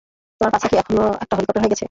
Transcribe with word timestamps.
তোমার 0.41 0.51
পাছা 0.53 0.67
কি 0.67 0.75
এখন 0.77 0.95
একটা 1.15 1.33
হেলিকপ্টার 1.35 1.61
হয়ে 1.61 1.69
গেছে? 1.69 1.79